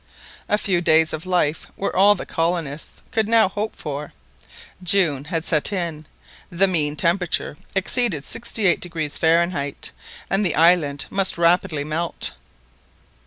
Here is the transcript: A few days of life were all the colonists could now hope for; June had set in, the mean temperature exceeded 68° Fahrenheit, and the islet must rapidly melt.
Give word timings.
A 0.49 0.57
few 0.57 0.81
days 0.81 1.13
of 1.13 1.27
life 1.27 1.67
were 1.77 1.95
all 1.95 2.15
the 2.15 2.25
colonists 2.25 3.03
could 3.11 3.27
now 3.27 3.47
hope 3.47 3.75
for; 3.75 4.13
June 4.81 5.25
had 5.25 5.45
set 5.45 5.71
in, 5.71 6.07
the 6.49 6.65
mean 6.67 6.95
temperature 6.95 7.55
exceeded 7.75 8.23
68° 8.23 9.19
Fahrenheit, 9.19 9.91
and 10.27 10.43
the 10.43 10.55
islet 10.55 11.05
must 11.11 11.37
rapidly 11.37 11.83
melt. 11.83 12.31